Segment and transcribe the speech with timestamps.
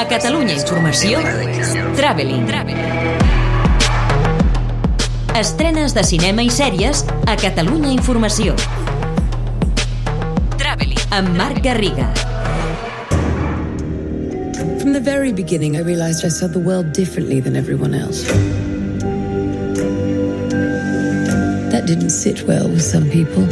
[0.00, 1.18] A Catalunya Informació,
[1.94, 2.46] Traveling.
[5.36, 8.54] Estrenes de cinema i sèries a Catalunya Informació.
[10.56, 11.04] Traveling.
[11.12, 12.08] Amb Marc Garriga.
[14.80, 18.24] From the very beginning, I realized I saw the world differently than everyone else.
[21.90, 23.44] Didn't sit well with some people.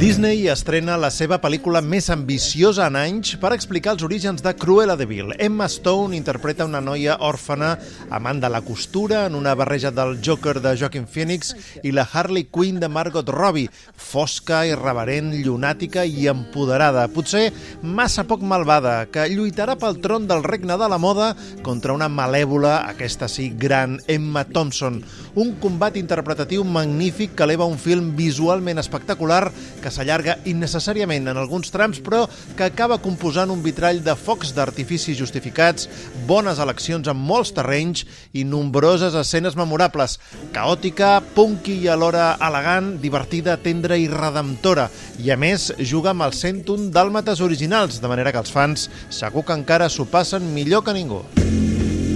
[0.00, 4.96] Disney estrena la seva pel·lícula més ambiciosa en anys per explicar els orígens de Cruella
[4.96, 5.32] de Vil.
[5.40, 7.74] Emma Stone interpreta una noia òrfana
[8.12, 11.54] amant de la costura en una barreja del Joker de Joaquin Phoenix
[11.84, 17.46] i la Harley Quinn de Margot Robbie, fosca, irreverent, llunàtica i empoderada, potser
[17.80, 21.32] massa poc malvada, que lluitarà pel tron del regne de la moda
[21.64, 25.00] contra una malèvola, aquesta sí, gran Emma Thompson.
[25.40, 31.70] Un combat interpretatiu magnífic que eleva un film visualment espectacular que s'allarga innecessàriament en alguns
[31.72, 32.26] trams, però
[32.58, 35.88] que acaba composant un vitrall de focs d'artifici justificats,
[36.28, 40.18] bones eleccions en molts terrenys i nombroses escenes memorables.
[40.54, 44.88] Caòtica, punky i alhora elegant, divertida, tendra i redemptora.
[45.22, 49.46] I a més, juga amb els 101 dàlmates originals, de manera que els fans segur
[49.46, 51.24] que encara s'ho passen millor que ningú.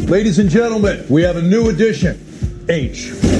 [0.08, 2.20] Ladies and gentlemen, we have a new addition.
[2.68, 3.33] H.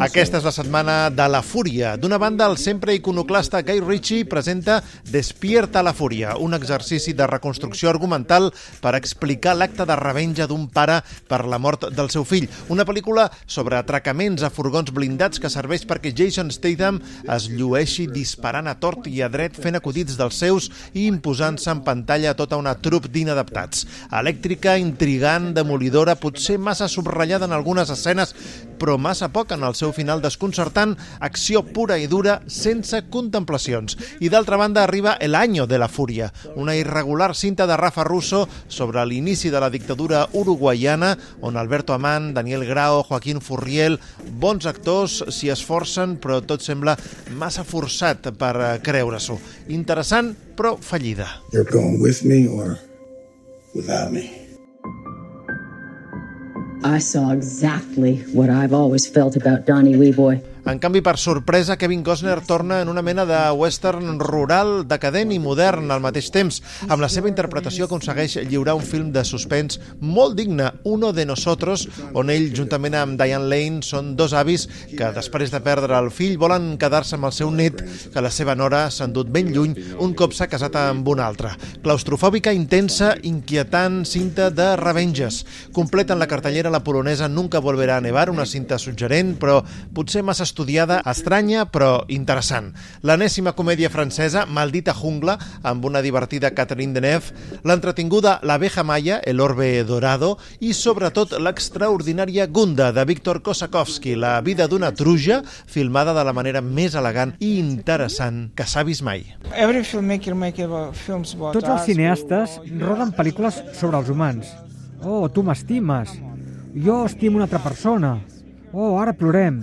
[0.00, 1.90] Aquesta és la setmana de la fúria.
[2.00, 7.90] D'una banda, el sempre iconoclasta Guy Ritchie presenta Despierta la fúria, un exercici de reconstrucció
[7.90, 8.48] argumental
[8.80, 12.46] per explicar l'acte de revenja d'un pare per la mort del seu fill.
[12.72, 17.02] Una pel·lícula sobre atracaments a furgons blindats que serveix perquè Jason Statham
[17.36, 21.84] es llueixi disparant a tort i a dret fent acudits dels seus i imposant-se en
[21.84, 23.84] pantalla tota una trup d'inadaptats.
[24.08, 28.34] Elèctrica, intrigant, demolidora, potser massa subratllada en algunes escenes,
[28.78, 33.96] però massa poc en el seu final desconcertant, acció pura i dura, sense contemplacions.
[34.20, 38.48] I d'altra banda arriba El año de la fúria, una irregular cinta de Rafa Russo
[38.68, 44.00] sobre l'inici de la dictadura uruguaiana, on Alberto Amán, Daniel Grau, Joaquín Furriel,
[44.40, 46.96] bons actors s'hi esforcen, però tot sembla
[47.38, 49.38] massa forçat per eh, creure-s'ho.
[49.74, 51.28] Interessant, però fallida.
[51.52, 52.78] You're going with me or
[53.74, 54.41] without me?
[56.84, 60.51] I saw exactly what I've always felt about Donnie Weeboy.
[60.62, 65.40] En canvi, per sorpresa, Kevin Costner torna en una mena de western rural, decadent i
[65.42, 66.60] modern al mateix temps.
[66.86, 71.88] Amb la seva interpretació aconsegueix lliurar un film de suspens molt digne, Uno de Nosotros,
[72.14, 76.38] on ell, juntament amb Diane Lane, són dos avis que, després de perdre el fill,
[76.38, 77.82] volen quedar-se amb el seu net,
[78.14, 81.56] que la seva nora s'ha endut ben lluny un cop s'ha casat amb un altre.
[81.82, 85.42] Claustrofòbica, intensa, inquietant, cinta de revenges.
[85.74, 89.58] Completen la cartellera la polonesa Nunca volverà a nevar, una cinta suggerent, però
[89.92, 92.74] potser massa estudiada, estranya però interessant.
[93.00, 97.32] L'anèssima comèdia francesa, Maldita jungla, amb una divertida Catherine Deneuve,
[97.64, 104.40] l'entretinguda La abeja maya, El orbe dorado, i sobretot l'extraordinària Gunda, de Víctor Kosakowski, la
[104.44, 109.24] vida d'una truja, filmada de la manera més elegant i interessant que s'ha vist mai.
[111.52, 114.52] Tots els cineastes roden pel·lícules sobre els humans.
[115.02, 116.12] Oh, tu m'estimes.
[116.74, 118.18] Jo estimo una altra persona.
[118.72, 119.62] Oh, ara plorem.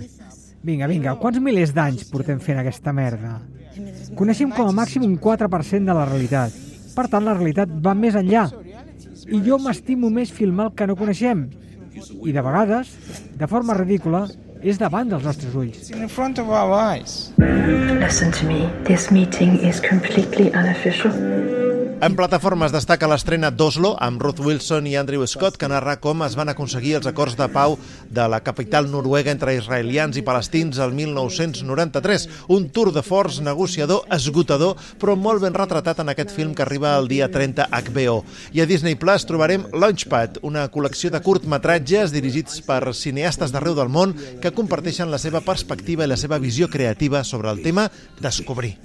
[0.62, 3.38] Vinga, vinga, quants milers d'anys portem fent aquesta merda?
[4.16, 6.56] Coneixem com a màxim un 4% de la realitat.
[6.92, 8.44] Per tant, la realitat va més enllà.
[9.30, 11.46] I jo m'estimo més filmar el que no coneixem.
[11.96, 12.92] I de vegades,
[13.40, 14.26] de forma ridícula,
[14.60, 15.88] és davant dels nostres ulls.
[18.00, 18.68] Listen to me.
[18.84, 21.59] This meeting is completely unofficial.
[22.00, 26.32] En plataformes destaca l'estrena d'Oslo amb Ruth Wilson i Andrew Scott que narra com es
[26.38, 27.74] van aconseguir els acords de pau
[28.08, 32.24] de la capital noruega entre israelians i palestins el 1993.
[32.56, 36.94] Un tour de force negociador esgotador però molt ben retratat en aquest film que arriba
[36.96, 38.24] el dia 30 HBO.
[38.56, 43.92] I a Disney Plus trobarem Launchpad, una col·lecció de curtmetratges dirigits per cineastes d'arreu del
[43.92, 47.90] món que comparteixen la seva perspectiva i la seva visió creativa sobre el tema
[48.24, 48.78] Descobrir.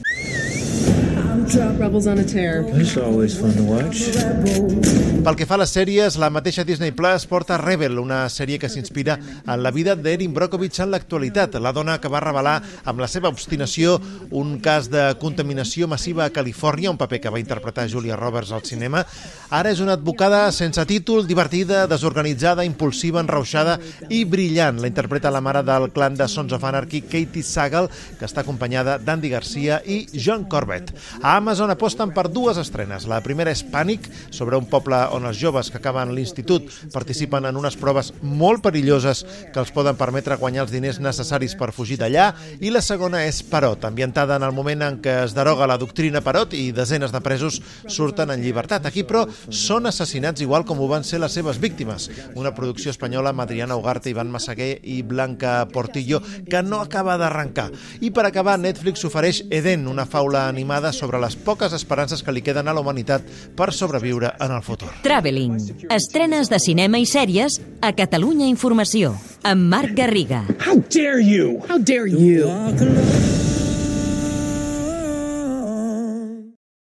[1.53, 2.63] Rebels on a tear.
[2.67, 4.94] It's always fun to watch.
[5.25, 8.69] Pel que fa a les sèries, la mateixa Disney Plus porta Rebel, una sèrie que
[8.69, 13.07] s'inspira en la vida d'Erin Brockovich en l'actualitat, la dona que va revelar amb la
[13.09, 13.95] seva obstinació
[14.29, 18.61] un cas de contaminació massiva a Califòrnia, un paper que va interpretar Julia Roberts al
[18.69, 19.01] cinema.
[19.49, 23.79] Ara és una advocada sense títol, divertida, desorganitzada, impulsiva, enrauixada
[24.13, 24.77] i brillant.
[24.77, 27.89] La interpreta la mare del clan de Sons of Anarchy, Katie Sagal,
[28.19, 30.93] que està acompanyada d'Andy Garcia i John Corbett.
[31.23, 33.09] A Amazon aposten per dues estrenes.
[33.09, 37.57] La primera és Pànic, sobre un poble on els joves que acaben l'institut participen en
[37.57, 39.23] unes proves molt perilloses
[39.53, 42.31] que els poden permetre guanyar els diners necessaris per fugir d'allà.
[42.59, 46.23] I la segona és Parot, ambientada en el moment en què es deroga la doctrina
[46.25, 48.85] Parot i desenes de presos surten en llibertat.
[48.85, 52.09] Aquí, però, són assassinats igual com ho van ser les seves víctimes.
[52.35, 57.69] Una producció espanyola amb Adriana Ugarte, Ivan Massaguer i Blanca Portillo, que no acaba d'arrencar.
[58.01, 62.43] I per acabar, Netflix ofereix Eden, una faula animada sobre les poques esperances que li
[62.45, 63.25] queden a la humanitat
[63.55, 64.91] per sobreviure en el futur.
[65.05, 65.59] Traveling.
[65.93, 69.13] Estrenes de cinema i sèries a Catalunya Informació.
[69.45, 70.41] Amb Marc Garriga.
[70.57, 71.59] How dare you?
[71.69, 73.44] How dare you?